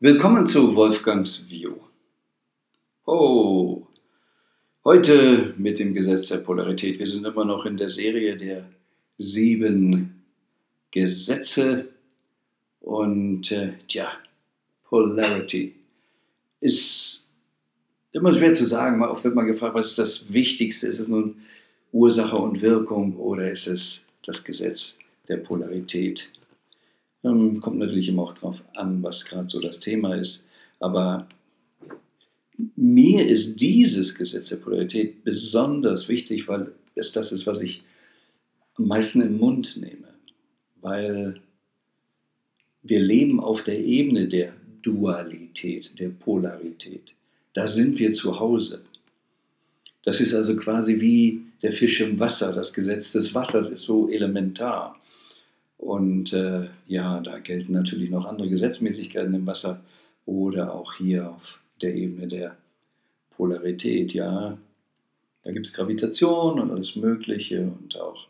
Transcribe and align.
Willkommen 0.00 0.46
zu 0.46 0.76
Wolfgangs 0.76 1.50
View. 1.50 1.74
Oh, 3.04 3.84
heute 4.84 5.54
mit 5.58 5.80
dem 5.80 5.92
Gesetz 5.92 6.28
der 6.28 6.36
Polarität. 6.36 7.00
Wir 7.00 7.06
sind 7.08 7.26
immer 7.26 7.44
noch 7.44 7.66
in 7.66 7.76
der 7.76 7.88
Serie 7.88 8.36
der 8.36 8.64
sieben 9.18 10.22
Gesetze 10.92 11.88
und 12.78 13.50
äh, 13.50 13.72
tja, 13.88 14.12
Polarity 14.84 15.74
ist 16.60 17.28
immer 18.12 18.32
schwer 18.32 18.52
zu 18.52 18.66
sagen. 18.66 19.02
Oft 19.02 19.24
wird 19.24 19.34
man 19.34 19.46
gefragt, 19.48 19.74
was 19.74 19.88
ist 19.88 19.98
das 19.98 20.32
Wichtigste? 20.32 20.86
Ist 20.86 21.00
es 21.00 21.08
nun 21.08 21.38
Ursache 21.90 22.36
und 22.36 22.62
Wirkung 22.62 23.16
oder 23.16 23.50
ist 23.50 23.66
es 23.66 24.06
das 24.24 24.44
Gesetz 24.44 24.96
der 25.26 25.38
Polarität? 25.38 26.30
Ähm, 27.24 27.60
kommt 27.60 27.78
natürlich 27.78 28.08
immer 28.08 28.22
auch 28.22 28.34
darauf 28.34 28.62
an, 28.74 29.02
was 29.02 29.24
gerade 29.24 29.48
so 29.48 29.60
das 29.60 29.80
Thema 29.80 30.14
ist. 30.14 30.46
Aber 30.80 31.28
mir 32.76 33.26
ist 33.28 33.60
dieses 33.60 34.14
Gesetz 34.14 34.48
der 34.48 34.56
Polarität 34.56 35.24
besonders 35.24 36.08
wichtig, 36.08 36.48
weil 36.48 36.72
es 36.94 37.12
das 37.12 37.32
ist, 37.32 37.46
was 37.46 37.60
ich 37.60 37.82
am 38.74 38.86
meisten 38.86 39.20
im 39.20 39.38
Mund 39.38 39.76
nehme. 39.76 40.14
Weil 40.80 41.40
wir 42.82 43.00
leben 43.00 43.40
auf 43.40 43.62
der 43.62 43.78
Ebene 43.78 44.28
der 44.28 44.54
Dualität, 44.82 45.98
der 45.98 46.08
Polarität. 46.08 47.14
Da 47.54 47.66
sind 47.66 47.98
wir 47.98 48.12
zu 48.12 48.38
Hause. 48.38 48.82
Das 50.04 50.20
ist 50.20 50.34
also 50.34 50.56
quasi 50.56 51.00
wie 51.00 51.42
der 51.62 51.72
Fisch 51.72 52.00
im 52.00 52.18
Wasser. 52.20 52.52
Das 52.52 52.72
Gesetz 52.72 53.12
des 53.12 53.34
Wassers 53.34 53.70
ist 53.70 53.82
so 53.82 54.08
elementar. 54.08 54.98
Und 55.78 56.32
äh, 56.32 56.68
ja, 56.86 57.20
da 57.20 57.38
gelten 57.38 57.72
natürlich 57.72 58.10
noch 58.10 58.26
andere 58.26 58.48
Gesetzmäßigkeiten 58.48 59.32
im 59.32 59.46
Wasser 59.46 59.80
oder 60.26 60.74
auch 60.74 60.94
hier 60.94 61.30
auf 61.30 61.60
der 61.80 61.94
Ebene 61.94 62.26
der 62.26 62.56
Polarität. 63.30 64.12
Ja, 64.12 64.58
da 65.44 65.52
gibt 65.52 65.68
es 65.68 65.72
Gravitation 65.72 66.60
und 66.60 66.70
alles 66.70 66.96
Mögliche 66.96 67.62
und 67.62 67.96
auch 67.96 68.26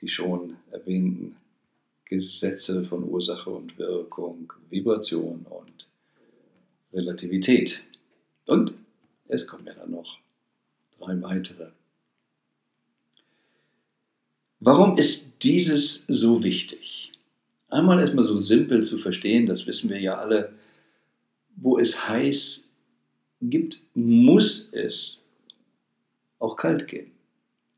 die 0.00 0.08
schon 0.08 0.56
erwähnten 0.70 1.36
Gesetze 2.04 2.84
von 2.84 3.04
Ursache 3.04 3.50
und 3.50 3.78
Wirkung, 3.78 4.52
Vibration 4.70 5.46
und 5.48 5.86
Relativität. 6.92 7.80
Und 8.46 8.74
es 9.28 9.46
kommen 9.46 9.66
ja 9.66 9.74
dann 9.74 9.92
noch 9.92 10.18
drei 10.98 11.20
weitere. 11.22 11.68
Warum 14.60 14.96
ist 14.96 15.42
dieses 15.42 16.04
so 16.08 16.42
wichtig? 16.42 17.12
Einmal 17.68 18.00
erstmal 18.00 18.24
so 18.24 18.38
simpel 18.38 18.84
zu 18.84 18.98
verstehen, 18.98 19.46
das 19.46 19.66
wissen 19.66 19.90
wir 19.90 20.00
ja 20.00 20.18
alle, 20.18 20.52
wo 21.56 21.78
es 21.78 22.08
heiß 22.08 22.68
gibt, 23.42 23.82
muss 23.94 24.68
es 24.72 25.26
auch 26.38 26.56
kalt 26.56 26.88
gehen. 26.88 27.10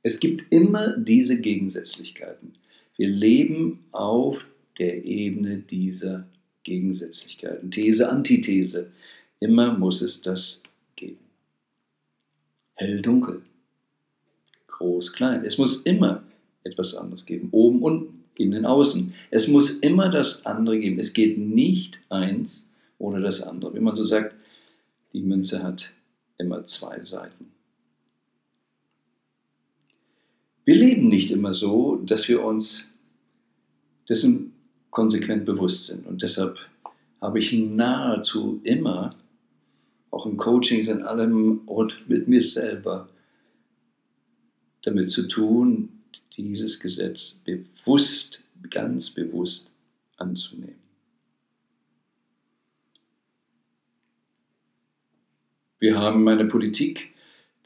Es 0.02 0.20
gibt 0.20 0.52
immer 0.52 0.96
diese 0.96 1.38
Gegensätzlichkeiten. 1.38 2.52
Wir 2.96 3.08
leben 3.08 3.84
auf 3.92 4.46
der 4.78 5.04
Ebene 5.04 5.58
dieser 5.58 6.26
Gegensätzlichkeiten. 6.64 7.70
These, 7.70 8.08
Antithese. 8.08 8.90
Immer 9.40 9.76
muss 9.76 10.00
es 10.00 10.22
das 10.22 10.62
geben. 10.96 11.18
Hell, 12.74 13.02
dunkel. 13.02 13.42
Groß, 14.68 15.12
klein. 15.12 15.44
Es 15.44 15.58
muss 15.58 15.82
immer 15.82 16.22
etwas 16.64 16.94
anderes 16.94 17.26
geben. 17.26 17.48
Oben, 17.52 17.82
unten, 17.82 18.24
innen, 18.36 18.64
außen. 18.64 19.12
Es 19.30 19.48
muss 19.48 19.78
immer 19.78 20.08
das 20.08 20.46
andere 20.46 20.78
geben. 20.78 20.98
Es 20.98 21.12
geht 21.12 21.38
nicht 21.38 22.00
eins 22.08 22.70
ohne 22.98 23.20
das 23.20 23.42
andere. 23.42 23.74
Wie 23.74 23.80
man 23.80 23.96
so 23.96 24.04
sagt, 24.04 24.34
die 25.12 25.22
Münze 25.22 25.62
hat 25.62 25.90
immer 26.38 26.64
zwei 26.66 27.02
Seiten. 27.02 27.52
Wir 30.64 30.76
leben 30.76 31.08
nicht 31.08 31.30
immer 31.30 31.54
so, 31.54 31.96
dass 31.96 32.28
wir 32.28 32.44
uns 32.44 32.90
dessen 34.08 34.52
konsequent 34.90 35.44
bewusst 35.44 35.86
sind. 35.86 36.06
Und 36.06 36.22
deshalb 36.22 36.58
habe 37.20 37.38
ich 37.38 37.52
nahezu 37.52 38.60
immer, 38.64 39.14
auch 40.10 40.26
in 40.26 40.36
Coachings, 40.36 40.88
in 40.88 41.02
allem 41.02 41.60
und 41.66 42.08
mit 42.08 42.28
mir 42.28 42.42
selber, 42.42 43.08
damit 44.82 45.10
zu 45.10 45.28
tun, 45.28 45.99
dieses 46.36 46.80
Gesetz 46.80 47.42
bewusst, 47.44 48.42
ganz 48.70 49.10
bewusst 49.10 49.70
anzunehmen. 50.16 50.80
Wir 55.78 55.96
haben 55.98 56.28
eine 56.28 56.44
Politik 56.44 57.08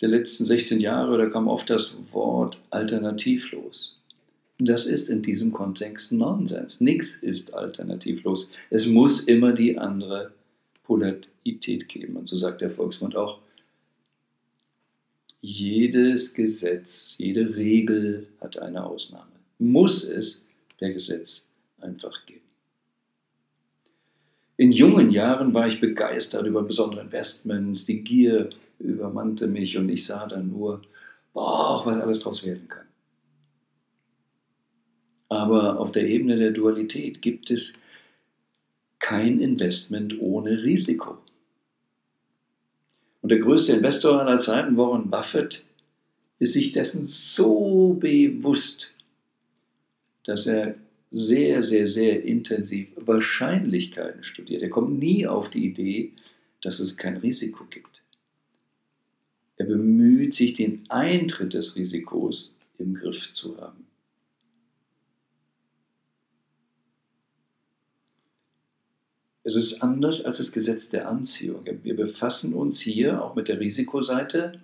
der 0.00 0.08
letzten 0.08 0.44
16 0.44 0.80
Jahre, 0.80 1.18
da 1.18 1.26
kam 1.26 1.48
oft 1.48 1.68
das 1.70 1.94
Wort 2.12 2.60
alternativlos. 2.70 3.98
Das 4.58 4.86
ist 4.86 5.08
in 5.08 5.22
diesem 5.22 5.52
Kontext 5.52 6.12
Nonsens. 6.12 6.80
Nichts 6.80 7.16
ist 7.16 7.54
alternativlos. 7.54 8.52
Es 8.70 8.86
muss 8.86 9.20
immer 9.20 9.52
die 9.52 9.78
andere 9.78 10.32
Polarität 10.84 11.88
geben. 11.88 12.16
Und 12.16 12.28
so 12.28 12.36
sagt 12.36 12.60
der 12.60 12.70
Volksmund 12.70 13.16
auch, 13.16 13.40
jedes 15.44 16.32
Gesetz, 16.32 17.16
jede 17.18 17.54
Regel 17.56 18.28
hat 18.40 18.58
eine 18.58 18.86
Ausnahme. 18.86 19.30
Muss 19.58 20.08
es 20.08 20.42
per 20.78 20.90
Gesetz 20.90 21.46
einfach 21.80 22.24
geben. 22.24 22.40
In 24.56 24.72
jungen 24.72 25.10
Jahren 25.10 25.52
war 25.52 25.66
ich 25.66 25.80
begeistert 25.80 26.46
über 26.46 26.62
besondere 26.62 27.02
Investments, 27.02 27.84
die 27.84 28.02
Gier 28.02 28.50
übermannte 28.78 29.46
mich 29.46 29.76
und 29.76 29.90
ich 29.90 30.06
sah 30.06 30.26
dann 30.26 30.48
nur, 30.48 30.80
boah, 31.34 31.82
was 31.84 32.00
alles 32.00 32.18
daraus 32.20 32.46
werden 32.46 32.68
kann. 32.68 32.86
Aber 35.28 35.78
auf 35.78 35.92
der 35.92 36.08
Ebene 36.08 36.38
der 36.38 36.52
Dualität 36.52 37.20
gibt 37.20 37.50
es 37.50 37.82
kein 38.98 39.40
Investment 39.40 40.18
ohne 40.20 40.62
Risiko. 40.62 41.18
Und 43.24 43.30
der 43.30 43.38
größte 43.38 43.72
Investor 43.72 44.20
aller 44.20 44.36
Zeiten, 44.36 44.76
Warren 44.76 45.08
Buffett, 45.08 45.64
ist 46.40 46.52
sich 46.52 46.72
dessen 46.72 47.06
so 47.06 47.94
bewusst, 47.98 48.92
dass 50.24 50.46
er 50.46 50.74
sehr, 51.10 51.62
sehr, 51.62 51.86
sehr 51.86 52.22
intensiv 52.22 52.88
Wahrscheinlichkeiten 52.96 54.24
studiert. 54.24 54.60
Er 54.60 54.68
kommt 54.68 54.98
nie 54.98 55.26
auf 55.26 55.48
die 55.48 55.64
Idee, 55.64 56.12
dass 56.60 56.80
es 56.80 56.98
kein 56.98 57.16
Risiko 57.16 57.64
gibt. 57.64 58.02
Er 59.56 59.64
bemüht 59.64 60.34
sich, 60.34 60.52
den 60.52 60.82
Eintritt 60.90 61.54
des 61.54 61.76
Risikos 61.76 62.54
im 62.76 62.92
Griff 62.92 63.32
zu 63.32 63.56
haben. 63.58 63.86
Es 69.44 69.54
ist 69.54 69.82
anders 69.82 70.24
als 70.24 70.38
das 70.38 70.52
Gesetz 70.52 70.88
der 70.88 71.06
Anziehung. 71.06 71.66
Wir 71.82 71.94
befassen 71.94 72.54
uns 72.54 72.80
hier 72.80 73.22
auch 73.22 73.34
mit 73.34 73.48
der 73.48 73.60
Risikoseite, 73.60 74.60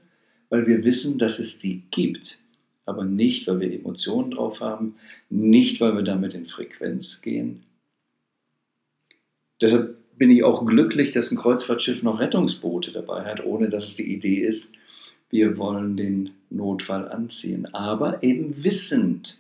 weil 0.49 0.67
wir 0.67 0.83
wissen, 0.85 1.19
dass 1.19 1.39
es 1.39 1.59
die 1.59 1.83
gibt, 1.91 2.39
aber 2.87 3.05
nicht, 3.05 3.47
weil 3.47 3.61
wir 3.61 3.73
Emotionen 3.73 4.31
drauf 4.31 4.61
haben, 4.61 4.95
nicht, 5.29 5.81
weil 5.83 5.95
wir 5.95 6.03
damit 6.03 6.33
in 6.33 6.47
Frequenz 6.47 7.21
gehen. 7.21 7.63
Deshalb 9.61 9.97
bin 10.17 10.31
ich 10.31 10.45
auch 10.45 10.65
glücklich, 10.65 11.11
dass 11.13 11.31
ein 11.31 11.37
Kreuzfahrtschiff 11.37 12.03
noch 12.03 12.19
Rettungsboote 12.19 12.91
dabei 12.91 13.25
hat, 13.25 13.45
ohne 13.45 13.69
dass 13.69 13.89
es 13.89 13.97
die 13.97 14.13
Idee 14.13 14.41
ist, 14.41 14.75
wir 15.29 15.59
wollen 15.59 15.97
den 15.97 16.35
Notfall 16.49 17.09
anziehen, 17.09 17.73
aber 17.75 18.23
eben 18.23 18.65
wissend, 18.65 19.40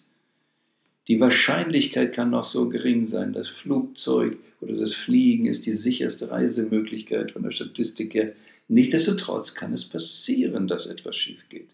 die 1.08 1.20
Wahrscheinlichkeit 1.20 2.14
kann 2.14 2.30
noch 2.30 2.44
so 2.44 2.68
gering 2.68 3.06
sein. 3.06 3.32
Das 3.32 3.48
Flugzeug 3.48 4.38
oder 4.60 4.74
das 4.74 4.94
Fliegen 4.94 5.46
ist 5.46 5.66
die 5.66 5.74
sicherste 5.74 6.30
Reisemöglichkeit 6.30 7.32
von 7.32 7.42
der 7.42 7.50
Statistik 7.50 8.14
her. 8.14 8.32
Nichtsdestotrotz 8.68 9.54
kann 9.54 9.72
es 9.72 9.88
passieren, 9.88 10.68
dass 10.68 10.86
etwas 10.86 11.16
schief 11.16 11.48
geht. 11.48 11.70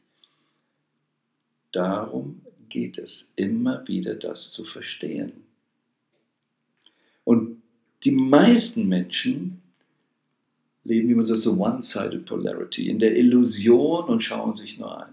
Darum 1.72 2.40
geht 2.68 2.98
es, 2.98 3.32
immer 3.36 3.86
wieder 3.86 4.14
das 4.14 4.52
zu 4.52 4.64
verstehen. 4.64 5.32
Und 7.24 7.60
die 8.04 8.12
meisten 8.12 8.88
Menschen 8.88 9.60
leben, 10.84 11.08
wie 11.08 11.14
man 11.14 11.24
sagt, 11.24 11.40
so 11.40 11.58
one-sided 11.58 12.24
Polarity, 12.24 12.88
in 12.88 12.98
der 12.98 13.16
Illusion 13.16 14.04
und 14.04 14.22
schauen 14.22 14.56
sich 14.56 14.78
nur 14.78 15.06
ein. 15.06 15.12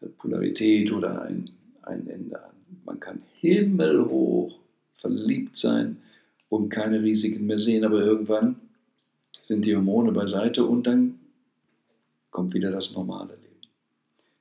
Eine 0.00 0.10
Polarität 0.12 0.92
oder 0.92 1.22
ein, 1.22 1.50
ein 1.86 2.08
Ende 2.08 2.42
an. 2.42 2.52
Man 2.84 3.00
kann 3.00 3.22
himmelhoch 3.40 4.58
verliebt 5.00 5.56
sein 5.56 5.98
und 6.48 6.68
keine 6.68 7.02
Risiken 7.02 7.46
mehr 7.46 7.58
sehen, 7.58 7.84
aber 7.84 8.00
irgendwann 8.00 8.56
sind 9.40 9.64
die 9.64 9.76
Hormone 9.76 10.12
beiseite 10.12 10.64
und 10.64 10.86
dann 10.86 11.18
kommt 12.30 12.54
wieder 12.54 12.70
das 12.70 12.92
normale 12.92 13.34
Leben. 13.34 13.44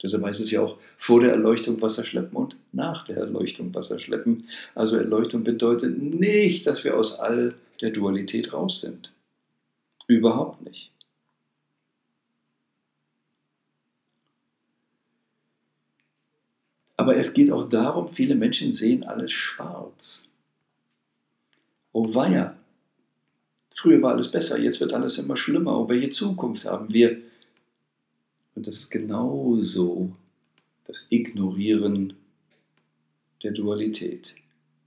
Deshalb 0.01 0.23
heißt 0.23 0.41
es 0.41 0.51
ja 0.51 0.61
auch 0.61 0.77
vor 0.97 1.21
der 1.21 1.31
Erleuchtung 1.31 1.81
Wasser 1.81 2.03
schleppen 2.03 2.37
und 2.37 2.55
nach 2.71 3.05
der 3.05 3.17
Erleuchtung 3.17 3.73
Wasser 3.73 3.99
schleppen. 3.99 4.47
Also 4.75 4.97
Erleuchtung 4.97 5.43
bedeutet 5.43 5.97
nicht, 6.01 6.67
dass 6.67 6.83
wir 6.83 6.97
aus 6.97 7.19
all 7.19 7.55
der 7.81 7.91
Dualität 7.91 8.53
raus 8.53 8.81
sind. 8.81 9.13
Überhaupt 10.07 10.61
nicht. 10.63 10.92
Aber 17.03 17.17
es 17.17 17.33
geht 17.33 17.51
auch 17.51 17.67
darum, 17.67 18.07
viele 18.07 18.33
Menschen 18.33 18.71
sehen 18.71 19.03
alles 19.03 19.33
schwarz. 19.33 20.23
Oh 21.91 22.15
weia, 22.15 22.57
früher 23.75 24.01
war 24.01 24.13
alles 24.13 24.31
besser, 24.31 24.57
jetzt 24.57 24.79
wird 24.79 24.93
alles 24.93 25.17
immer 25.17 25.35
schlimmer. 25.35 25.77
Und 25.77 25.89
welche 25.89 26.11
Zukunft 26.11 26.63
haben 26.63 26.93
wir? 26.93 27.17
Und 28.55 28.67
das 28.67 28.75
ist 28.75 28.89
genauso 28.89 30.15
das 30.85 31.07
Ignorieren 31.09 32.13
der 33.43 33.51
Dualität. 33.51 34.33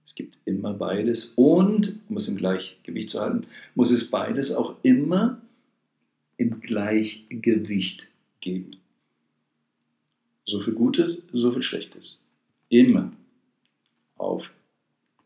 Es 0.06 0.14
gibt 0.14 0.38
immer 0.46 0.72
beides 0.72 1.34
und, 1.36 2.00
um 2.08 2.16
es 2.16 2.28
im 2.28 2.36
Gleichgewicht 2.38 3.10
zu 3.10 3.20
halten, 3.20 3.46
muss 3.74 3.90
es 3.90 4.10
beides 4.10 4.52
auch 4.52 4.76
immer 4.82 5.42
im 6.38 6.62
Gleichgewicht 6.62 8.06
geben. 8.40 8.76
So 10.46 10.60
viel 10.60 10.74
Gutes, 10.74 11.22
so 11.32 11.50
viel 11.50 11.62
Schlechtes. 11.62 12.22
Immer 12.68 13.12
auf 14.16 14.50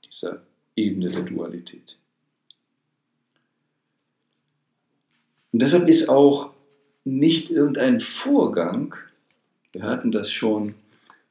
dieser 0.05 0.43
Ebene 0.77 1.11
der 1.11 1.23
Dualität. 1.23 1.97
Und 5.53 5.63
deshalb 5.63 5.89
ist 5.89 6.09
auch 6.09 6.53
nicht 7.05 7.51
irgendein 7.51 8.01
Vorgang, 8.01 8.95
wir 9.73 9.83
hatten 9.83 10.13
das 10.13 10.31
schon 10.31 10.75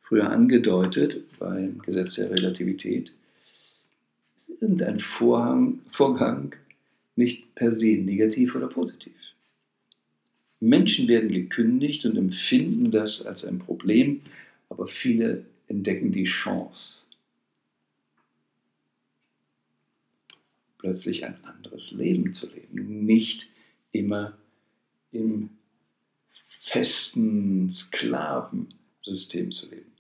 früher 0.02 0.30
angedeutet 0.30 1.24
beim 1.40 1.80
Gesetz 1.80 2.16
der 2.16 2.32
Relativität, 2.32 3.14
ist 4.36 4.50
irgendein 4.62 5.00
Vorhang, 5.00 5.80
Vorgang 5.92 6.56
nicht 7.16 7.54
per 7.56 7.72
se 7.72 7.98
negativ 7.98 8.56
oder 8.56 8.68
positiv. 8.68 9.14
Menschen 10.60 11.08
werden 11.08 11.32
gekündigt 11.32 12.06
und 12.06 12.18
empfinden 12.18 12.92
das 12.92 13.26
als 13.26 13.46
ein 13.46 13.60
Problem, 13.60 14.22
aber 14.70 14.88
viele 14.88 15.46
entdecken 15.68 16.12
die 16.12 16.26
Chance, 16.26 17.04
plötzlich 20.78 21.26
ein 21.26 21.44
anderes 21.44 21.92
Leben 21.92 22.34
zu 22.34 22.48
leben, 22.48 23.06
nicht 23.06 23.50
immer 23.92 24.38
im 25.12 25.50
festen 26.60 27.72
Sklavensystem 27.72 29.52
zu 29.52 29.70
leben. 29.70 29.92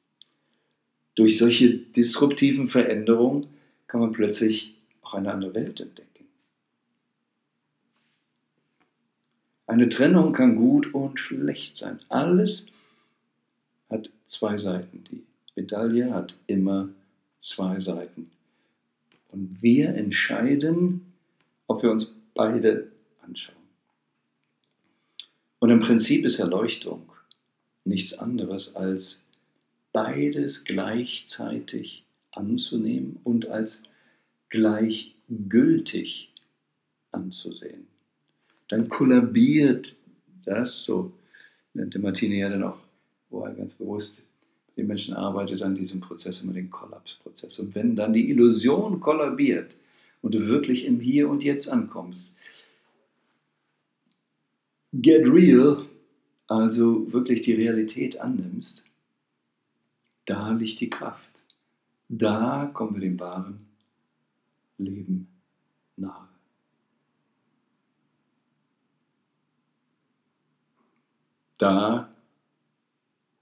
Durch 1.15 1.37
solche 1.37 1.77
disruptiven 1.77 2.67
Veränderungen 2.67 3.47
kann 3.87 4.01
man 4.01 4.11
plötzlich 4.11 4.75
auch 5.01 5.13
eine 5.13 5.31
andere 5.31 5.53
Welt 5.53 5.79
entdecken. 5.79 6.08
Eine 9.69 9.87
Trennung 9.87 10.33
kann 10.33 10.55
gut 10.55 10.95
und 10.95 11.19
schlecht 11.19 11.77
sein. 11.77 11.99
Alles 12.09 12.65
hat 13.87 14.09
zwei 14.25 14.57
Seiten. 14.57 15.03
Die 15.11 15.23
Medaille 15.55 16.11
hat 16.11 16.39
immer 16.47 16.89
zwei 17.37 17.79
Seiten. 17.79 18.31
Und 19.31 19.61
wir 19.61 19.89
entscheiden, 19.89 21.13
ob 21.67 21.83
wir 21.83 21.91
uns 21.91 22.15
beide 22.33 22.91
anschauen. 23.21 23.55
Und 25.59 25.69
im 25.69 25.81
Prinzip 25.81 26.25
ist 26.25 26.39
Erleuchtung 26.39 27.07
nichts 27.85 28.15
anderes 28.15 28.75
als 28.75 29.21
beides 29.93 30.63
gleichzeitig 30.63 32.05
anzunehmen 32.31 33.19
und 33.23 33.49
als 33.49 33.83
gleichgültig 34.49 36.33
anzusehen 37.11 37.85
dann 38.69 38.87
kollabiert 38.87 39.95
das, 40.45 40.83
so 40.83 41.11
nannte 41.73 41.99
Martine 41.99 42.35
ja 42.35 42.49
dann 42.49 42.63
auch, 42.63 42.77
wo 43.29 43.43
er 43.43 43.53
ganz 43.53 43.73
bewusst 43.73 44.23
den 44.77 44.87
Menschen 44.87 45.13
arbeitet, 45.13 45.61
an 45.61 45.75
diesem 45.75 45.99
Prozess 45.99 46.41
immer 46.41 46.53
den 46.53 46.69
Kollapsprozess. 46.69 47.59
Und 47.59 47.75
wenn 47.75 47.95
dann 47.95 48.13
die 48.13 48.29
Illusion 48.29 48.99
kollabiert 48.99 49.75
und 50.21 50.33
du 50.33 50.47
wirklich 50.47 50.85
im 50.85 50.99
Hier 50.99 51.29
und 51.29 51.43
Jetzt 51.43 51.67
ankommst, 51.67 52.33
get 54.93 55.27
real, 55.27 55.85
also 56.47 57.11
wirklich 57.11 57.41
die 57.41 57.53
Realität 57.53 58.19
annimmst, 58.19 58.83
da 60.25 60.51
liegt 60.51 60.79
die 60.79 60.89
Kraft. 60.89 61.29
Da 62.07 62.69
kommen 62.73 62.95
wir 62.95 63.01
dem 63.01 63.19
wahren 63.19 63.67
Leben 64.77 65.27
nahe. 65.97 66.27
Da 71.59 72.09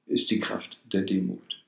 ist 0.07 0.31
die 0.31 0.39
Kraft 0.39 0.79
der 0.91 1.03
Demut. 1.03 1.63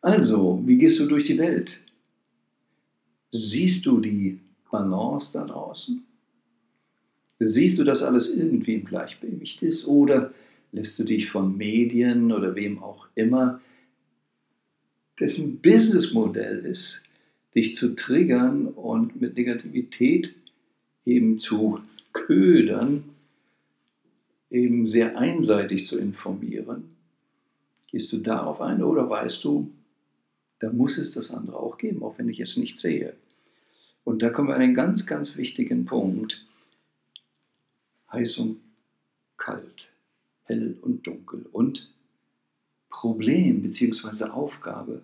Also, 0.00 0.62
wie 0.64 0.78
gehst 0.78 1.00
du 1.00 1.06
durch 1.06 1.24
die 1.24 1.36
Welt? 1.36 1.80
Siehst 3.32 3.84
du 3.84 4.00
die 4.00 4.38
Balance 4.70 5.32
da 5.32 5.44
draußen? 5.44 6.04
Siehst 7.40 7.78
du, 7.78 7.84
dass 7.84 8.02
alles 8.02 8.28
irgendwie 8.28 8.74
im 8.74 8.84
Gleichgewicht 8.84 9.62
ist? 9.62 9.86
Oder 9.86 10.32
lässt 10.70 10.98
du 10.98 11.04
dich 11.04 11.28
von 11.30 11.56
Medien 11.56 12.30
oder 12.30 12.54
wem 12.54 12.80
auch 12.82 13.08
immer, 13.16 13.60
dessen 15.18 15.58
Businessmodell 15.60 16.64
ist, 16.64 17.02
dich 17.56 17.74
zu 17.74 17.96
triggern 17.96 18.68
und 18.68 19.20
mit 19.20 19.36
Negativität 19.36 20.34
eben 21.04 21.38
zu 21.38 21.80
ködern, 22.26 23.04
eben 24.50 24.86
sehr 24.86 25.18
einseitig 25.18 25.86
zu 25.86 25.98
informieren? 25.98 26.96
Gehst 27.88 28.12
du 28.12 28.18
darauf 28.18 28.60
ein 28.60 28.82
oder 28.82 29.08
weißt 29.08 29.42
du, 29.44 29.70
da 30.58 30.72
muss 30.72 30.98
es 30.98 31.12
das 31.12 31.30
andere 31.30 31.58
auch 31.58 31.78
geben, 31.78 32.02
auch 32.02 32.18
wenn 32.18 32.28
ich 32.28 32.40
es 32.40 32.56
nicht 32.56 32.78
sehe? 32.78 33.14
Und 34.04 34.22
da 34.22 34.30
kommen 34.30 34.48
wir 34.48 34.54
an 34.54 34.62
einen 34.62 34.74
ganz, 34.74 35.06
ganz 35.06 35.36
wichtigen 35.36 35.84
Punkt. 35.84 36.46
Heiß 38.10 38.38
und 38.38 38.60
kalt, 39.36 39.90
hell 40.44 40.76
und 40.80 41.06
dunkel. 41.06 41.46
Und 41.52 41.90
Problem 42.88 43.62
bzw. 43.62 44.24
Aufgabe 44.24 45.02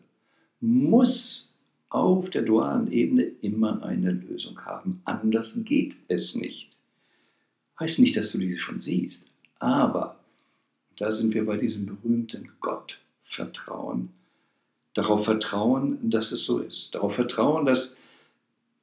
muss 0.60 1.54
auf 1.90 2.30
der 2.30 2.42
dualen 2.42 2.90
Ebene 2.90 3.22
immer 3.40 3.82
eine 3.82 4.10
Lösung 4.10 4.58
haben. 4.64 5.00
Anders 5.04 5.60
geht 5.64 5.96
es 6.08 6.34
nicht. 6.34 6.76
Heißt 7.78 7.98
nicht, 7.98 8.16
dass 8.16 8.32
du 8.32 8.38
diese 8.38 8.58
schon 8.58 8.80
siehst, 8.80 9.24
aber 9.58 10.18
da 10.96 11.10
sind 11.10 11.34
wir 11.34 11.44
bei 11.44 11.56
diesem 11.56 11.86
berühmten 11.86 12.50
Gottvertrauen. 12.60 14.10
Darauf 14.94 15.24
vertrauen, 15.24 15.98
dass 16.08 16.30
es 16.30 16.44
so 16.44 16.60
ist. 16.60 16.94
Darauf 16.94 17.16
vertrauen, 17.16 17.66
dass 17.66 17.96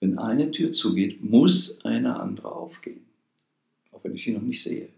wenn 0.01 0.19
eine 0.19 0.51
Tür 0.51 0.73
zugeht, 0.73 1.23
muss 1.23 1.79
eine 1.85 2.19
andere 2.19 2.51
aufgehen. 2.51 3.05
Auch 3.91 4.03
wenn 4.03 4.15
ich 4.15 4.23
sie 4.23 4.33
noch 4.33 4.41
nicht 4.41 4.61
sehe. 4.61 4.89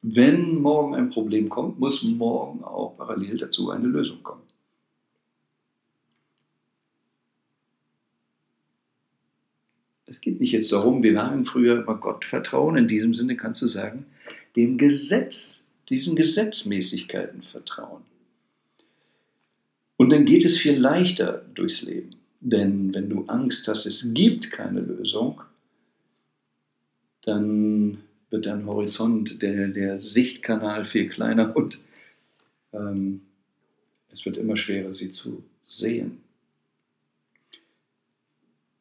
Wenn 0.00 0.62
morgen 0.62 0.94
ein 0.94 1.10
Problem 1.10 1.48
kommt, 1.48 1.78
muss 1.78 2.02
morgen 2.02 2.64
auch 2.64 2.96
parallel 2.96 3.36
dazu 3.36 3.70
eine 3.70 3.88
Lösung 3.88 4.22
kommen. 4.22 4.47
Es 10.08 10.20
geht 10.20 10.40
nicht 10.40 10.52
jetzt 10.52 10.72
darum, 10.72 11.02
wir 11.02 11.14
waren 11.14 11.44
früher 11.44 11.82
immer 11.82 11.96
Gott 11.96 12.24
vertrauen. 12.24 12.76
In 12.76 12.88
diesem 12.88 13.12
Sinne 13.12 13.36
kannst 13.36 13.60
du 13.60 13.66
sagen, 13.66 14.06
dem 14.56 14.78
Gesetz, 14.78 15.64
diesen 15.90 16.16
Gesetzmäßigkeiten 16.16 17.42
vertrauen. 17.42 18.02
Und 19.96 20.10
dann 20.10 20.24
geht 20.24 20.44
es 20.44 20.56
viel 20.56 20.78
leichter 20.78 21.44
durchs 21.54 21.82
Leben. 21.82 22.16
Denn 22.40 22.94
wenn 22.94 23.10
du 23.10 23.24
Angst 23.26 23.68
hast, 23.68 23.84
es 23.84 24.14
gibt 24.14 24.50
keine 24.50 24.80
Lösung, 24.80 25.42
dann 27.22 27.98
wird 28.30 28.46
dein 28.46 28.64
Horizont, 28.64 29.42
der, 29.42 29.68
der 29.68 29.98
Sichtkanal 29.98 30.84
viel 30.84 31.08
kleiner 31.08 31.54
und 31.56 31.80
ähm, 32.72 33.22
es 34.10 34.24
wird 34.24 34.36
immer 34.36 34.56
schwerer, 34.56 34.94
sie 34.94 35.10
zu 35.10 35.42
sehen 35.62 36.18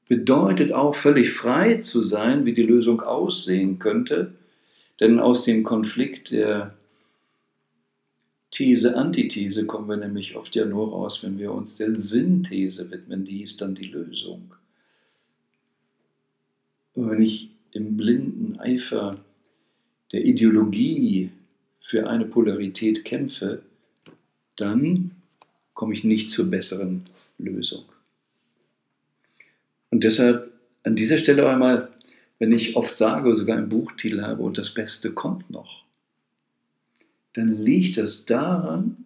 bedeutet 0.07 0.71
auch 0.71 0.95
völlig 0.95 1.31
frei 1.31 1.79
zu 1.79 2.05
sein, 2.05 2.45
wie 2.45 2.53
die 2.53 2.63
Lösung 2.63 3.01
aussehen 3.01 3.79
könnte, 3.79 4.33
denn 4.99 5.19
aus 5.19 5.43
dem 5.43 5.63
Konflikt 5.63 6.31
der 6.31 6.73
These-Antithese 8.51 9.65
kommen 9.65 9.89
wir 9.89 9.97
nämlich 9.97 10.35
oft 10.35 10.55
ja 10.55 10.65
nur 10.65 10.89
raus, 10.89 11.21
wenn 11.23 11.37
wir 11.37 11.51
uns 11.51 11.75
der 11.75 11.95
Synthese 11.95 12.89
widmen, 12.89 13.25
die 13.25 13.43
ist 13.43 13.61
dann 13.61 13.75
die 13.75 13.87
Lösung. 13.87 14.53
Und 16.93 17.09
wenn 17.11 17.21
ich 17.21 17.49
im 17.71 17.97
blinden 17.97 18.59
Eifer 18.59 19.19
der 20.11 20.25
Ideologie 20.25 21.29
für 21.81 22.09
eine 22.09 22.25
Polarität 22.25 23.05
kämpfe, 23.05 23.61
dann 24.55 25.11
komme 25.73 25.93
ich 25.93 26.03
nicht 26.03 26.31
zur 26.31 26.45
besseren 26.45 27.03
Lösung. 27.37 27.85
Und 29.89 30.03
deshalb 30.03 30.51
an 30.83 30.95
dieser 30.95 31.17
Stelle 31.17 31.47
einmal, 31.49 31.89
wenn 32.39 32.51
ich 32.51 32.75
oft 32.75 32.97
sage, 32.97 33.35
sogar 33.35 33.57
einen 33.57 33.69
Buchtitel 33.69 34.21
habe 34.21 34.43
und 34.43 34.57
das 34.57 34.73
Beste 34.73 35.11
kommt 35.11 35.49
noch, 35.49 35.85
dann 37.33 37.47
liegt 37.47 37.97
das 37.97 38.25
daran, 38.25 38.97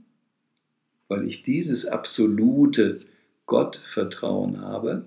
weil 1.07 1.27
ich 1.27 1.43
dieses 1.43 1.85
absolute 1.85 3.01
Gottvertrauen 3.45 4.61
habe, 4.61 5.05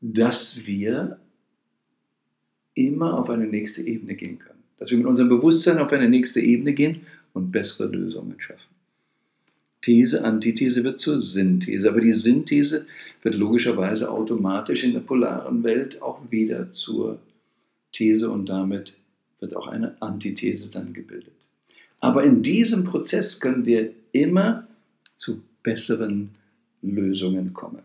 dass 0.00 0.66
wir 0.66 1.18
immer 2.74 3.18
auf 3.18 3.30
eine 3.30 3.46
nächste 3.46 3.82
Ebene 3.82 4.14
gehen 4.14 4.38
können. 4.38 4.62
Dass 4.78 4.90
wir 4.90 4.98
mit 4.98 5.06
unserem 5.06 5.28
Bewusstsein 5.28 5.78
auf 5.78 5.92
eine 5.92 6.08
nächste 6.08 6.40
Ebene 6.40 6.74
gehen 6.74 7.02
und 7.32 7.50
bessere 7.50 7.88
Lösungen 7.88 8.40
schaffen. 8.40 8.71
These, 9.82 10.24
Antithese 10.24 10.84
wird 10.84 11.00
zur 11.00 11.20
Synthese, 11.20 11.88
aber 11.88 12.00
die 12.00 12.12
Synthese 12.12 12.86
wird 13.22 13.34
logischerweise 13.34 14.10
automatisch 14.10 14.84
in 14.84 14.92
der 14.92 15.00
polaren 15.00 15.64
Welt 15.64 16.00
auch 16.00 16.30
wieder 16.30 16.70
zur 16.70 17.18
These 17.90 18.30
und 18.30 18.48
damit 18.48 18.94
wird 19.40 19.56
auch 19.56 19.66
eine 19.66 20.00
Antithese 20.00 20.70
dann 20.70 20.94
gebildet. 20.94 21.32
Aber 21.98 22.24
in 22.24 22.42
diesem 22.42 22.84
Prozess 22.84 23.40
können 23.40 23.66
wir 23.66 23.92
immer 24.12 24.66
zu 25.16 25.42
besseren 25.62 26.30
Lösungen 26.80 27.52
kommen. 27.52 27.82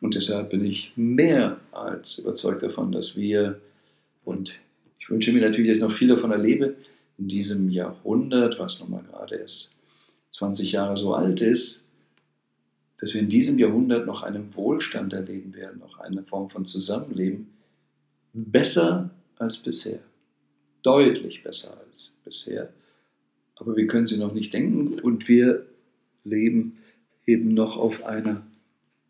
Und 0.00 0.14
deshalb 0.14 0.50
bin 0.50 0.64
ich 0.64 0.92
mehr 0.96 1.58
als 1.72 2.18
überzeugt 2.18 2.62
davon, 2.62 2.92
dass 2.92 3.16
wir, 3.16 3.60
und 4.24 4.54
ich 4.98 5.10
wünsche 5.10 5.32
mir 5.32 5.40
natürlich, 5.40 5.68
dass 5.68 5.76
ich 5.76 5.82
noch 5.82 5.92
viel 5.92 6.08
davon 6.08 6.30
erlebe, 6.30 6.76
in 7.18 7.28
diesem 7.28 7.70
Jahrhundert, 7.70 8.58
was 8.58 8.80
nun 8.80 8.90
mal 8.90 9.02
gerade 9.02 9.36
erst 9.36 9.76
20 10.32 10.72
Jahre 10.72 10.96
so 10.96 11.14
alt 11.14 11.40
ist, 11.40 11.86
dass 12.98 13.14
wir 13.14 13.20
in 13.20 13.28
diesem 13.28 13.58
Jahrhundert 13.58 14.06
noch 14.06 14.22
einen 14.22 14.54
Wohlstand 14.54 15.12
erleben 15.12 15.54
werden, 15.54 15.80
noch 15.80 15.98
eine 15.98 16.22
Form 16.22 16.48
von 16.48 16.64
Zusammenleben, 16.64 17.48
besser 18.32 19.10
als 19.38 19.58
bisher. 19.58 20.00
Deutlich 20.82 21.42
besser 21.42 21.78
als 21.86 22.12
bisher. 22.24 22.72
Aber 23.56 23.76
wir 23.76 23.86
können 23.86 24.06
sie 24.06 24.18
noch 24.18 24.32
nicht 24.32 24.52
denken 24.52 25.00
und 25.00 25.28
wir 25.28 25.66
leben 26.24 26.78
eben 27.26 27.54
noch 27.54 27.76
auf 27.76 28.04
einer 28.04 28.42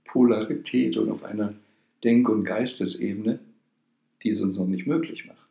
Polarität 0.04 0.96
und 0.96 1.10
auf 1.10 1.24
einer 1.24 1.54
Denk- 2.02 2.28
und 2.28 2.44
Geistesebene, 2.44 3.38
die 4.22 4.30
es 4.30 4.40
uns 4.40 4.56
noch 4.56 4.66
nicht 4.66 4.86
möglich 4.86 5.26
macht. 5.26 5.45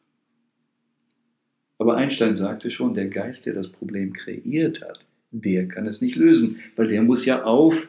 Aber 1.86 1.98
Einstein 1.98 2.36
sagte 2.36 2.72
schon, 2.72 2.96
der 2.96 3.10
Geist, 3.10 3.46
der 3.46 3.54
das 3.54 3.68
Problem 3.68 4.12
kreiert 4.12 4.82
hat, 4.82 5.06
der 5.30 5.68
kann 5.68 5.86
es 5.86 6.02
nicht 6.02 6.16
lösen, 6.16 6.60
weil 6.76 6.88
der 6.88 7.04
muss 7.04 7.26
ja 7.26 7.44
auf 7.44 7.88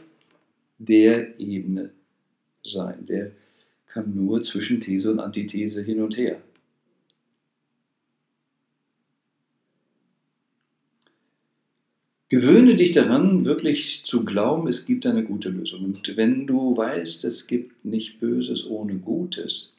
der 0.77 1.41
Ebene 1.41 1.89
sein. 2.63 3.07
Der 3.07 3.31
kann 3.87 4.15
nur 4.15 4.43
zwischen 4.43 4.81
These 4.81 5.11
und 5.11 5.19
Antithese 5.19 5.81
hin 5.81 6.03
und 6.03 6.15
her. 6.15 6.43
Gewöhne 12.29 12.77
dich 12.77 12.93
daran, 12.93 13.47
wirklich 13.47 14.05
zu 14.05 14.27
glauben, 14.27 14.69
es 14.69 14.85
gibt 14.85 15.07
eine 15.07 15.25
gute 15.25 15.49
Lösung. 15.49 15.85
Und 15.87 16.19
wenn 16.19 16.47
du 16.47 16.77
weißt, 16.77 17.25
es 17.25 17.47
gibt 17.47 17.83
nicht 17.87 18.21
Böses 18.21 18.69
ohne 18.69 18.97
Gutes, 18.97 19.76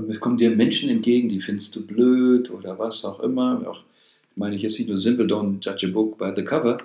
und 0.00 0.10
es 0.10 0.18
kommen 0.18 0.38
dir 0.38 0.50
Menschen 0.50 0.88
entgegen, 0.88 1.28
die 1.28 1.42
findest 1.42 1.76
du 1.76 1.86
blöd 1.86 2.50
oder 2.50 2.78
was 2.78 3.04
auch 3.04 3.20
immer, 3.20 3.66
auch 3.68 3.82
meine 4.34 4.56
ich 4.56 4.62
jetzt 4.62 4.78
nicht 4.78 4.88
nur 4.88 4.98
simple, 4.98 5.26
don't 5.26 5.62
judge 5.62 5.86
a 5.86 5.90
book 5.90 6.16
by 6.16 6.32
the 6.34 6.42
cover, 6.42 6.82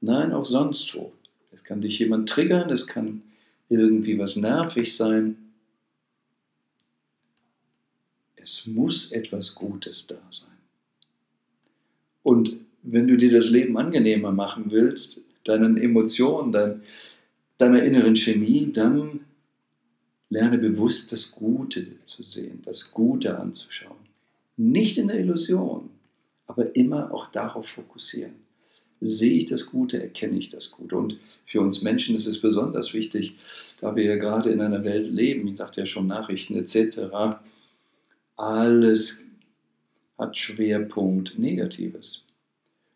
nein, 0.00 0.32
auch 0.32 0.44
sonst 0.44 0.92
wo. 0.94 1.12
Es 1.52 1.62
kann 1.62 1.80
dich 1.80 1.98
jemand 2.00 2.28
triggern, 2.28 2.70
es 2.70 2.86
kann 2.86 3.22
irgendwie 3.68 4.18
was 4.18 4.34
nervig 4.34 4.96
sein. 4.96 5.36
Es 8.34 8.66
muss 8.66 9.12
etwas 9.12 9.54
Gutes 9.54 10.08
da 10.08 10.18
sein. 10.30 10.56
Und 12.24 12.56
wenn 12.82 13.06
du 13.06 13.16
dir 13.16 13.30
das 13.30 13.50
Leben 13.50 13.78
angenehmer 13.78 14.32
machen 14.32 14.72
willst, 14.72 15.20
deinen 15.44 15.76
Emotionen, 15.76 16.50
dein, 16.50 16.82
deiner 17.58 17.84
inneren 17.84 18.16
Chemie, 18.16 18.72
dann 18.72 19.20
lerne 20.28 20.58
bewusst 20.58 21.12
das 21.12 21.30
Gute 21.30 22.04
zu 22.04 22.22
sehen, 22.22 22.62
das 22.64 22.92
Gute 22.92 23.38
anzuschauen. 23.38 23.96
Nicht 24.56 24.98
in 24.98 25.08
der 25.08 25.18
Illusion, 25.20 25.90
aber 26.46 26.74
immer 26.74 27.12
auch 27.12 27.30
darauf 27.30 27.68
fokussieren. 27.68 28.34
Sehe 29.00 29.36
ich 29.36 29.46
das 29.46 29.66
Gute, 29.66 30.00
erkenne 30.00 30.38
ich 30.38 30.48
das 30.48 30.70
Gute. 30.70 30.96
Und 30.96 31.18
für 31.44 31.60
uns 31.60 31.82
Menschen 31.82 32.16
ist 32.16 32.26
es 32.26 32.40
besonders 32.40 32.94
wichtig, 32.94 33.36
da 33.80 33.94
wir 33.94 34.04
ja 34.04 34.16
gerade 34.16 34.50
in 34.50 34.60
einer 34.60 34.84
Welt 34.84 35.12
leben, 35.12 35.46
ich 35.48 35.56
dachte 35.56 35.80
ja 35.80 35.86
schon 35.86 36.06
Nachrichten 36.06 36.56
etc., 36.56 37.38
alles 38.36 39.22
hat 40.18 40.36
Schwerpunkt 40.36 41.38
Negatives. 41.38 42.22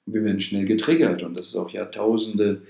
Und 0.07 0.15
wir 0.15 0.25
werden 0.25 0.41
schnell 0.41 0.65
getriggert 0.65 1.23
und 1.23 1.35
das 1.35 1.49
ist 1.49 1.57
auch 1.57 1.71
Jahrtausende, 1.71 2.63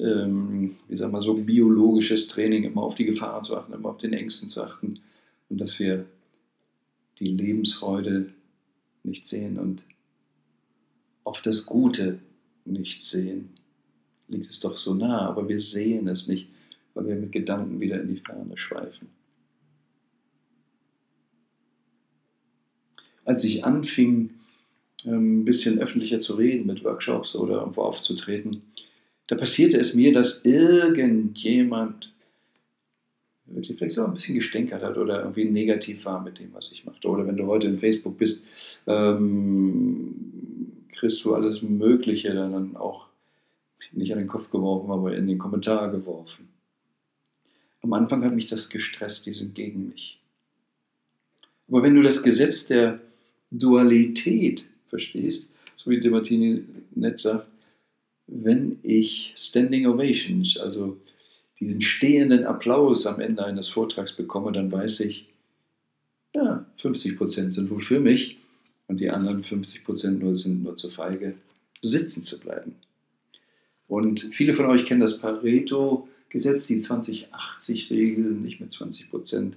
ähm, 0.00 0.76
wie 0.88 0.96
sagen 0.96 1.12
wir 1.12 1.22
so, 1.22 1.34
biologisches 1.34 2.28
Training, 2.28 2.64
immer 2.64 2.82
auf 2.82 2.94
die 2.94 3.04
Gefahren 3.04 3.44
zu 3.44 3.56
achten, 3.56 3.72
immer 3.72 3.90
auf 3.90 3.98
den 3.98 4.12
Ängsten 4.12 4.48
zu 4.48 4.62
achten 4.62 5.00
und 5.48 5.60
dass 5.60 5.78
wir 5.78 6.06
die 7.18 7.28
Lebensfreude 7.28 8.32
nicht 9.02 9.26
sehen 9.26 9.58
und 9.58 9.82
auf 11.24 11.42
das 11.42 11.66
Gute 11.66 12.20
nicht 12.64 13.02
sehen. 13.02 13.50
Liegt 14.28 14.46
es 14.46 14.60
doch 14.60 14.76
so 14.76 14.94
nah, 14.94 15.28
aber 15.28 15.48
wir 15.48 15.60
sehen 15.60 16.06
es 16.08 16.28
nicht, 16.28 16.48
weil 16.94 17.06
wir 17.06 17.16
mit 17.16 17.32
Gedanken 17.32 17.80
wieder 17.80 18.00
in 18.00 18.14
die 18.14 18.20
Ferne 18.20 18.56
schweifen. 18.56 19.08
Als 23.24 23.44
ich 23.44 23.64
anfing, 23.64 24.30
ähm, 25.04 25.40
ein 25.40 25.44
bisschen 25.44 25.78
öffentlicher 25.78 26.18
zu 26.20 26.34
reden, 26.34 26.66
mit 26.66 26.84
Workshops 26.84 27.34
oder 27.34 27.60
irgendwo 27.60 27.82
aufzutreten, 27.82 28.62
da 29.28 29.36
passierte 29.36 29.78
es 29.78 29.94
mir, 29.94 30.12
dass 30.12 30.44
irgendjemand 30.44 32.12
wirklich 33.46 33.78
vielleicht 33.78 33.94
so 33.94 34.04
ein 34.04 34.14
bisschen 34.14 34.34
gestänkert 34.34 34.82
hat 34.82 34.96
oder 34.96 35.20
irgendwie 35.20 35.44
negativ 35.44 36.04
war 36.04 36.22
mit 36.22 36.38
dem, 36.38 36.52
was 36.52 36.72
ich 36.72 36.84
machte. 36.84 37.08
Oder 37.08 37.26
wenn 37.26 37.36
du 37.36 37.46
heute 37.46 37.66
in 37.66 37.78
Facebook 37.78 38.18
bist, 38.18 38.44
ähm, 38.86 40.14
kriegst 40.92 41.24
du 41.24 41.34
alles 41.34 41.62
Mögliche 41.62 42.34
dann 42.34 42.76
auch 42.76 43.06
nicht 43.92 44.12
an 44.12 44.18
den 44.18 44.28
Kopf 44.28 44.50
geworfen, 44.50 44.90
aber 44.90 45.16
in 45.16 45.26
den 45.26 45.38
Kommentar 45.38 45.90
geworfen. 45.90 46.48
Am 47.82 47.92
Anfang 47.92 48.24
hat 48.24 48.34
mich 48.34 48.48
das 48.48 48.68
gestresst, 48.68 49.24
die 49.26 49.32
sind 49.32 49.54
gegen 49.54 49.88
mich. 49.88 50.18
Aber 51.68 51.82
wenn 51.82 51.94
du 51.94 52.02
das 52.02 52.22
Gesetz 52.22 52.66
der 52.66 53.00
Dualität 53.50 54.64
verstehst, 54.86 55.50
so 55.76 55.90
wie 55.90 56.00
De 56.00 56.10
Martini 56.10 56.64
nett 56.94 57.20
sagt, 57.20 57.46
wenn 58.28 58.78
ich 58.82 59.32
Standing 59.36 59.86
Ovations, 59.86 60.58
also 60.58 60.98
diesen 61.58 61.82
stehenden 61.82 62.44
Applaus 62.44 63.06
am 63.06 63.20
Ende 63.20 63.44
eines 63.44 63.68
Vortrags 63.68 64.12
bekomme, 64.12 64.52
dann 64.52 64.70
weiß 64.70 65.00
ich, 65.00 65.26
ja, 66.34 66.64
50 66.76 67.16
Prozent 67.16 67.52
sind 67.52 67.70
wohl 67.70 67.82
für 67.82 68.00
mich 68.00 68.36
und 68.86 69.00
die 69.00 69.10
anderen 69.10 69.42
50 69.42 69.84
Prozent 69.84 70.20
nur 70.20 70.36
sind 70.36 70.62
nur 70.62 70.76
zu 70.76 70.90
feige, 70.90 71.34
sitzen 71.82 72.22
zu 72.22 72.38
bleiben. 72.38 72.76
Und 73.88 74.28
viele 74.32 74.52
von 74.52 74.66
euch 74.66 74.84
kennen 74.84 75.00
das 75.00 75.18
Pareto-Gesetz, 75.18 76.66
die 76.66 76.78
20-80-Regel, 76.78 78.24
nicht 78.24 78.60
mit 78.60 78.70
20 78.70 79.10
Prozent 79.10 79.56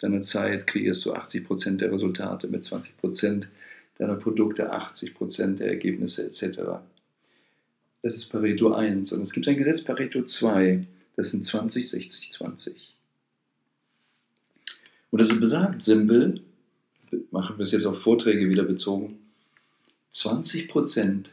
deiner 0.00 0.22
Zeit 0.22 0.66
kreierst 0.66 1.04
du 1.04 1.12
80 1.12 1.46
Prozent 1.46 1.80
der 1.80 1.92
Resultate, 1.92 2.48
mit 2.48 2.64
20 2.64 2.96
Prozent 2.96 3.48
deiner 3.98 4.16
Produkte 4.16 4.72
80 4.72 5.14
Prozent 5.14 5.60
der 5.60 5.68
Ergebnisse 5.68 6.26
etc. 6.26 6.80
Das 8.06 8.14
ist 8.14 8.26
Pareto 8.26 8.72
1. 8.72 9.10
Und 9.10 9.22
es 9.22 9.32
gibt 9.32 9.48
ein 9.48 9.56
Gesetz 9.56 9.82
Pareto 9.82 10.22
2. 10.22 10.86
Das 11.16 11.32
sind 11.32 11.44
20, 11.44 11.88
60, 11.88 12.30
20. 12.30 12.94
Und 15.10 15.20
das 15.20 15.28
ist 15.28 15.40
besagt 15.40 15.82
simpel, 15.82 16.40
machen 17.32 17.58
wir 17.58 17.64
es 17.64 17.72
jetzt 17.72 17.84
auf 17.84 18.00
Vorträge 18.00 18.48
wieder 18.48 18.62
bezogen, 18.62 19.18
20 20.10 20.68
Prozent 20.68 21.32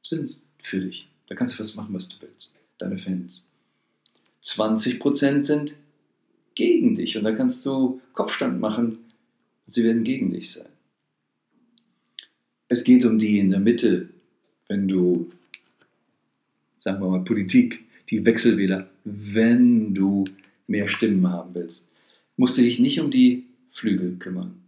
sind 0.00 0.42
für 0.58 0.78
dich. 0.78 1.08
Da 1.26 1.34
kannst 1.34 1.54
du 1.54 1.58
was 1.58 1.74
machen, 1.74 1.92
was 1.92 2.08
du 2.08 2.18
willst. 2.20 2.60
Deine 2.78 2.96
Fans. 2.96 3.44
20 4.42 5.00
Prozent 5.00 5.44
sind 5.44 5.74
gegen 6.54 6.94
dich 6.94 7.18
und 7.18 7.24
da 7.24 7.32
kannst 7.32 7.66
du 7.66 8.00
Kopfstand 8.12 8.60
machen 8.60 8.98
und 9.66 9.74
sie 9.74 9.82
werden 9.82 10.04
gegen 10.04 10.30
dich 10.30 10.52
sein. 10.52 10.68
Es 12.68 12.84
geht 12.84 13.04
um 13.04 13.18
die 13.18 13.40
in 13.40 13.50
der 13.50 13.58
Mitte, 13.58 14.10
wenn 14.68 14.88
du, 14.88 15.30
sagen 16.76 17.00
wir 17.00 17.08
mal, 17.08 17.24
Politik, 17.24 17.84
die 18.10 18.24
Wechselwähler, 18.24 18.88
wenn 19.04 19.94
du 19.94 20.24
mehr 20.66 20.88
Stimmen 20.88 21.28
haben 21.28 21.54
willst, 21.54 21.92
musst 22.36 22.58
du 22.58 22.62
dich 22.62 22.78
nicht 22.78 23.00
um 23.00 23.10
die 23.10 23.46
Flügel 23.70 24.16
kümmern. 24.18 24.60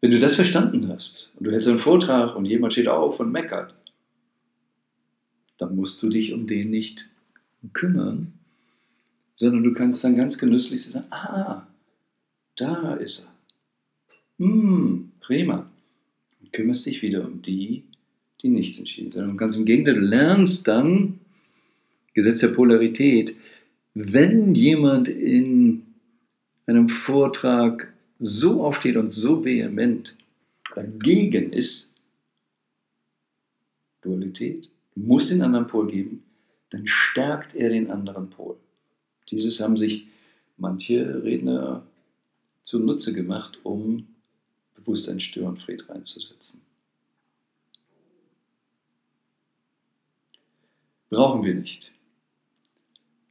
Wenn 0.00 0.10
du 0.12 0.18
das 0.18 0.34
verstanden 0.34 0.88
hast 0.88 1.30
und 1.36 1.44
du 1.44 1.50
hältst 1.50 1.68
einen 1.68 1.78
Vortrag 1.78 2.34
und 2.34 2.46
jemand 2.46 2.72
steht 2.72 2.88
auf 2.88 3.20
und 3.20 3.32
meckert, 3.32 3.74
dann 5.58 5.76
musst 5.76 6.02
du 6.02 6.08
dich 6.08 6.32
um 6.32 6.46
den 6.46 6.70
nicht 6.70 7.08
kümmern, 7.74 8.32
sondern 9.36 9.62
du 9.62 9.74
kannst 9.74 10.02
dann 10.02 10.16
ganz 10.16 10.38
genüsslich 10.38 10.82
sagen, 10.82 11.06
ah, 11.10 11.66
da 12.56 12.94
ist 12.94 13.26
er. 13.26 14.46
Hm, 14.46 15.12
prima. 15.20 15.69
Kümmerst 16.52 16.86
dich 16.86 17.02
wieder 17.02 17.24
um 17.24 17.42
die, 17.42 17.84
die 18.42 18.48
nicht 18.48 18.78
entschieden 18.78 19.12
sind. 19.12 19.24
Und 19.24 19.36
ganz 19.36 19.56
im 19.56 19.64
Gegenteil, 19.64 19.94
du 19.94 20.00
lernst 20.00 20.66
dann, 20.66 21.20
Gesetz 22.14 22.40
der 22.40 22.48
Polarität, 22.48 23.36
wenn 23.94 24.54
jemand 24.54 25.08
in 25.08 25.82
einem 26.66 26.88
Vortrag 26.88 27.92
so 28.18 28.64
aufsteht 28.64 28.96
und 28.96 29.10
so 29.10 29.44
vehement 29.44 30.16
dagegen 30.74 31.52
ist, 31.52 31.94
Dualität, 34.02 34.70
du 34.94 35.00
musst 35.00 35.30
den 35.30 35.42
anderen 35.42 35.66
Pol 35.66 35.90
geben, 35.90 36.22
dann 36.70 36.86
stärkt 36.86 37.54
er 37.54 37.68
den 37.68 37.90
anderen 37.90 38.30
Pol. 38.30 38.56
Dieses 39.30 39.60
haben 39.60 39.76
sich 39.76 40.06
manche 40.56 41.22
Redner 41.22 41.84
zunutze 42.64 43.12
gemacht, 43.12 43.58
um 43.62 44.06
Bewusstsein 44.84 45.20
Störenfried 45.20 45.88
reinzusetzen. 45.88 46.60
Brauchen 51.10 51.42
wir 51.42 51.54
nicht. 51.54 51.90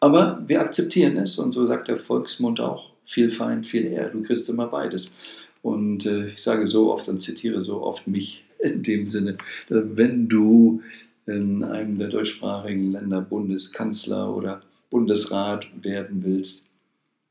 Aber 0.01 0.43
wir 0.47 0.61
akzeptieren 0.61 1.17
es 1.17 1.37
und 1.39 1.53
so 1.53 1.67
sagt 1.67 1.87
der 1.87 1.99
Volksmund 1.99 2.59
auch, 2.59 2.91
viel 3.05 3.31
Feind, 3.31 3.65
viel 3.65 3.85
Ehr, 3.85 4.09
du 4.09 4.21
kriegst 4.21 4.49
immer 4.49 4.67
beides. 4.67 5.15
Und 5.61 6.05
äh, 6.05 6.29
ich 6.29 6.41
sage 6.41 6.67
so 6.67 6.93
oft 6.93 7.09
und 7.09 7.19
zitiere 7.19 7.61
so 7.61 7.81
oft 7.81 8.07
mich 8.07 8.43
in 8.59 8.83
dem 8.83 9.07
Sinne, 9.07 9.37
wenn 9.67 10.27
du 10.27 10.81
in 11.25 11.63
einem 11.63 11.97
der 11.97 12.09
deutschsprachigen 12.09 12.91
Länder 12.91 13.21
Bundeskanzler 13.21 14.35
oder 14.35 14.61
Bundesrat 14.89 15.67
werden 15.83 16.23
willst, 16.23 16.65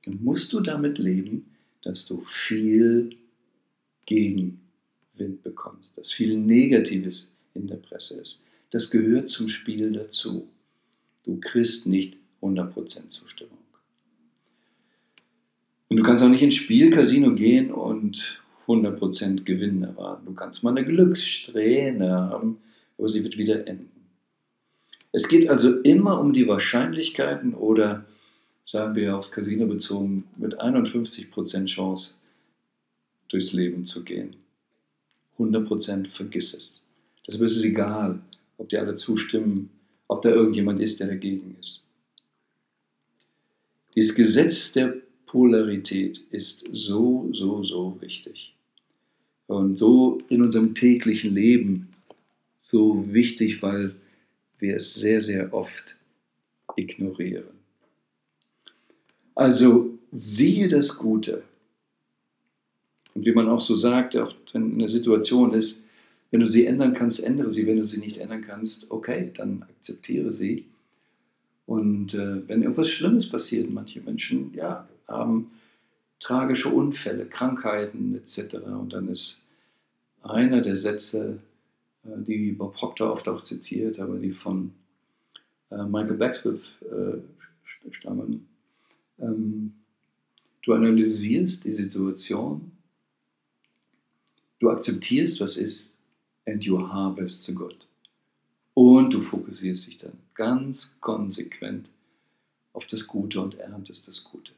dann 0.05 0.23
musst 0.23 0.53
du 0.53 0.61
damit 0.61 0.99
leben, 0.99 1.47
dass 1.83 2.07
du 2.07 2.23
viel 2.25 3.11
Gegenwind 4.09 5.43
bekommst, 5.43 5.99
dass 5.99 6.11
viel 6.11 6.37
Negatives 6.37 7.31
in 7.53 7.67
der 7.67 7.77
Presse 7.77 8.19
ist. 8.19 8.43
Das 8.71 8.91
gehört 8.91 9.29
zum 9.29 9.49
Spiel 9.49 9.93
dazu. 9.93 10.49
Du 11.25 11.39
kriegst 11.39 11.87
nicht 11.87 12.17
100% 12.41 13.11
Zustimmung. 13.11 13.59
Und 15.89 15.99
du 15.99 16.03
kannst 16.03 16.25
auch 16.25 16.29
nicht 16.29 16.43
ins 16.43 16.55
Spielcasino 16.55 17.35
gehen 17.35 17.71
und 17.71 18.41
100% 18.67 19.45
Gewinn 19.45 19.83
erwarten. 19.83 20.27
Du 20.27 20.35
kannst 20.35 20.63
mal 20.63 20.77
eine 20.77 20.87
Glückssträhne 20.87 22.11
haben, 22.11 22.59
aber 22.97 23.11
sie 23.11 23.23
wird 23.23 23.37
wieder 23.37 23.67
enden. 23.67 23.91
Es 25.13 25.29
geht 25.29 25.49
also 25.49 25.81
immer 25.81 26.19
um 26.21 26.33
die 26.33 26.49
Wahrscheinlichkeiten 26.49 27.53
oder, 27.53 28.07
sagen 28.63 28.95
wir 28.95 29.17
aufs 29.17 29.31
Casino 29.31 29.67
bezogen, 29.67 30.25
mit 30.37 30.61
51% 30.61 31.67
Chance 31.67 32.28
durchs 33.29 33.53
Leben 33.53 33.85
zu 33.85 34.05
gehen. 34.05 34.37
100% 35.39 36.09
vergiss 36.09 36.55
es. 36.55 36.85
Deshalb 37.27 37.45
ist 37.45 37.57
es 37.57 37.65
egal, 37.65 38.21
ob 38.57 38.69
die 38.69 38.79
alle 38.79 38.95
zustimmen, 38.95 39.71
ob 40.09 40.23
da 40.23 40.31
irgendjemand 40.31 40.81
ist, 40.81 41.01
der 41.01 41.09
dagegen 41.09 41.57
ist. 41.61 41.87
Dieses 43.95 44.15
Gesetz 44.15 44.73
der 44.73 44.95
Polarität 45.27 46.19
ist 46.31 46.65
so, 46.73 47.29
so, 47.33 47.63
so 47.63 47.97
wichtig. 48.01 48.55
Und 49.47 49.79
so 49.79 50.21
in 50.29 50.43
unserem 50.43 50.75
täglichen 50.75 51.35
Leben 51.35 51.89
so 52.59 53.13
wichtig, 53.13 53.63
weil 53.63 53.95
wir 54.59 54.77
es 54.77 54.95
sehr, 54.95 55.21
sehr 55.21 55.53
oft 55.53 55.97
ignorieren. 56.77 57.59
Also 59.35 59.99
siehe 60.13 60.69
das 60.69 60.97
Gute. 60.97 61.43
Und 63.19 63.25
wie 63.27 63.33
man 63.33 63.49
auch 63.49 63.61
so 63.61 63.75
sagt, 63.75 64.17
wenn 64.53 64.75
eine 64.75 64.89
Situation 64.89 65.53
ist, 65.53 65.85
wenn 66.31 66.39
du 66.39 66.47
sie 66.47 66.67
ändern 66.67 66.95
kannst, 66.95 67.25
ändere 67.25 67.51
sie. 67.51 67.67
Wenn 67.67 67.79
du 67.79 67.85
sie 67.85 67.99
nicht 67.99 68.19
ändern 68.19 68.43
kannst, 68.47 68.93
okay, 68.93 69.33
dann 69.37 69.65
akzeptiere 69.65 70.33
sie. 70.33 70.67
Und 71.67 72.15
äh, 72.15 72.49
wenn 72.49 72.63
irgendwas 72.63 72.91
Schlimmes 72.91 73.29
passiert, 73.29 73.73
manche 73.73 74.01
Menschen 74.01 74.55
ja, 74.55 74.89
haben 75.09 75.51
tragische 76.21 76.69
Unfälle, 76.69 77.27
Krankheiten 77.27 78.15
etc. 78.15 78.55
Und 78.55 78.93
dann 78.93 79.09
ist 79.09 79.43
einer 80.23 80.61
der 80.61 80.77
Sätze, 80.77 81.41
äh, 82.05 82.23
die 82.25 82.53
Bob 82.53 82.75
Proctor 82.75 83.13
oft 83.13 83.29
auch 83.29 83.43
zitiert, 83.43 83.99
aber 83.99 84.17
die 84.19 84.31
von 84.31 84.71
äh, 85.71 85.83
Michael 85.83 86.19
Beckwith 86.19 86.63
äh, 86.83 87.19
stammen. 87.91 88.47
Ähm, 89.19 89.73
du 90.63 90.73
analysierst 90.73 91.65
die 91.65 91.73
Situation, 91.73 92.78
du 94.59 94.71
akzeptierst, 94.71 95.41
was 95.41 95.57
ist, 95.57 95.93
and 96.47 96.65
you 96.65 96.79
harvest 96.81 97.45
the 97.45 97.55
good. 97.55 97.77
Und 98.75 99.13
du 99.13 99.21
fokussierst 99.21 99.87
dich 99.87 99.99
dann 99.99 100.19
ganz 100.35 100.97
konsequent 101.01 101.91
auf 102.73 102.87
das 102.87 103.07
Gute 103.07 103.41
und 103.41 103.59
erntest 103.59 104.07
das 104.09 104.25
Gute. 104.25 104.53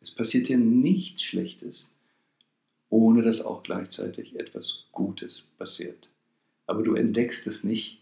Es 0.00 0.10
passiert 0.10 0.48
dir 0.48 0.56
nichts 0.56 1.22
Schlechtes, 1.22 1.90
ohne 2.88 3.22
dass 3.22 3.42
auch 3.42 3.62
gleichzeitig 3.62 4.38
etwas 4.38 4.84
Gutes 4.92 5.42
passiert 5.58 6.10
aber 6.70 6.84
du 6.84 6.94
entdeckst 6.94 7.48
es 7.48 7.64
nicht. 7.64 7.98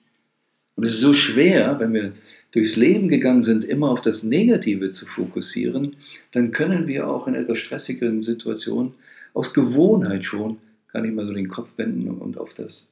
Und 0.77 0.85
es 0.85 0.95
ist 0.95 1.01
so 1.01 1.15
schwer, 1.15 1.81
wenn 1.81 1.95
wir 1.95 2.13
durchs 2.53 2.77
Leben 2.77 3.09
gegangen 3.09 3.43
sind, 3.43 3.65
immer 3.65 3.91
auf 3.91 4.03
das 4.03 4.23
Negative 4.23 4.93
zu 4.93 5.07
fokussieren, 5.07 5.97
dann 6.33 6.53
können 6.53 6.87
wir 6.87 7.09
auch 7.09 7.27
in 7.27 7.35
etwas 7.35 7.59
stressigeren 7.59 8.23
Situationen 8.23 8.93
aus 9.33 9.55
Gewohnheit 9.55 10.27
schon 10.27 10.59
gar 10.89 11.03
nicht 11.03 11.15
mal 11.15 11.27
so 11.27 11.33
den 11.33 11.49
Kopf 11.49 11.77
wenden 11.77 12.09
und 12.09 12.39
auf 12.39 12.55
das 12.55 12.87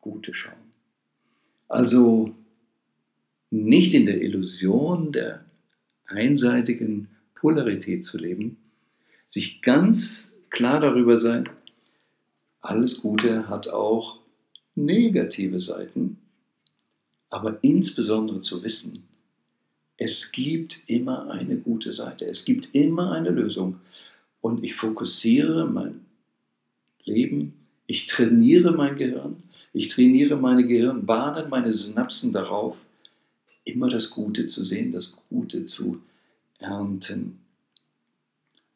Gute 0.00 0.34
schauen. 0.34 0.54
Also 1.68 2.32
nicht 3.50 3.94
in 3.94 4.06
der 4.06 4.20
Illusion 4.20 5.12
der 5.12 5.44
einseitigen 6.06 7.08
Polarität 7.34 8.04
zu 8.04 8.18
leben, 8.18 8.56
sich 9.26 9.62
ganz 9.62 10.32
klar 10.50 10.80
darüber 10.80 11.16
sein, 11.16 11.48
alles 12.60 13.00
Gute 13.00 13.48
hat 13.48 13.68
auch 13.68 14.18
negative 14.74 15.60
Seiten, 15.60 16.18
aber 17.30 17.58
insbesondere 17.62 18.40
zu 18.40 18.62
wissen, 18.62 19.04
es 19.96 20.32
gibt 20.32 20.80
immer 20.86 21.30
eine 21.30 21.56
gute 21.56 21.92
Seite, 21.92 22.24
es 22.24 22.44
gibt 22.44 22.74
immer 22.74 23.12
eine 23.12 23.30
Lösung 23.30 23.80
und 24.40 24.64
ich 24.64 24.74
fokussiere 24.76 25.66
mein 25.66 26.07
Leben, 27.08 27.54
ich 27.86 28.06
trainiere 28.06 28.72
mein 28.72 28.96
Gehirn, 28.96 29.42
ich 29.72 29.88
trainiere 29.88 30.36
meine 30.36 30.66
Gehirnbahnen, 30.66 31.48
meine 31.48 31.72
Synapsen 31.72 32.32
darauf, 32.32 32.76
immer 33.64 33.88
das 33.88 34.10
Gute 34.10 34.46
zu 34.46 34.62
sehen, 34.64 34.92
das 34.92 35.14
Gute 35.28 35.64
zu 35.64 36.00
ernten, 36.58 37.38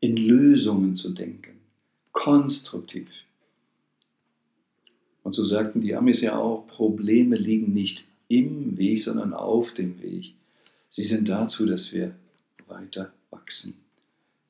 in 0.00 0.16
Lösungen 0.16 0.96
zu 0.96 1.10
denken, 1.10 1.60
konstruktiv. 2.12 3.08
Und 5.22 5.34
so 5.34 5.44
sagten 5.44 5.80
die 5.80 5.94
Amis 5.94 6.20
ja 6.20 6.36
auch, 6.36 6.66
Probleme 6.66 7.36
liegen 7.36 7.72
nicht 7.72 8.04
im 8.28 8.76
Weg, 8.76 9.02
sondern 9.02 9.34
auf 9.34 9.72
dem 9.72 10.02
Weg. 10.02 10.34
Sie 10.88 11.04
sind 11.04 11.28
dazu, 11.28 11.64
dass 11.66 11.92
wir 11.92 12.14
weiter 12.66 13.12
wachsen. 13.30 13.74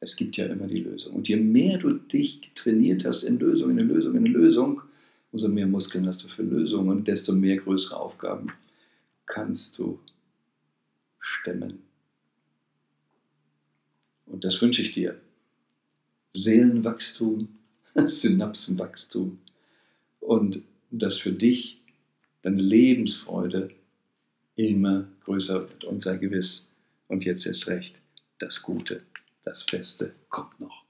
Es 0.02 0.16
gibt 0.16 0.36
ja 0.36 0.46
immer 0.46 0.66
die 0.66 0.80
Lösung. 0.80 1.14
Und 1.14 1.28
je 1.28 1.36
mehr 1.36 1.78
du 1.78 1.92
dich 1.92 2.50
trainiert 2.56 3.04
hast 3.04 3.22
in 3.22 3.38
Lösung, 3.38 3.78
in 3.78 3.86
Lösung, 3.86 4.16
in 4.16 4.26
Lösung, 4.26 4.82
umso 5.30 5.46
mehr 5.46 5.68
Muskeln 5.68 6.08
hast 6.08 6.24
du 6.24 6.28
für 6.28 6.42
Lösungen 6.42 6.88
und 6.88 7.06
desto 7.06 7.32
mehr 7.32 7.58
größere 7.58 7.96
Aufgaben 7.96 8.48
kannst 9.26 9.78
du 9.78 10.00
stemmen. 11.20 11.84
Und 14.26 14.42
das 14.42 14.60
wünsche 14.60 14.82
ich 14.82 14.90
dir. 14.90 15.20
Seelenwachstum, 16.32 17.46
Synapsenwachstum, 17.94 19.38
und 20.18 20.62
dass 20.90 21.18
für 21.18 21.32
dich 21.32 21.80
deine 22.42 22.60
Lebensfreude 22.60 23.70
immer 24.56 25.06
größer 25.22 25.60
wird 25.68 25.84
und 25.84 26.02
sei 26.02 26.16
gewiss, 26.16 26.74
und 27.06 27.24
jetzt 27.24 27.46
erst 27.46 27.68
recht, 27.68 27.94
das 28.38 28.62
Gute, 28.62 29.02
das 29.44 29.64
Beste 29.64 30.14
kommt 30.28 30.60
noch. 30.60 30.81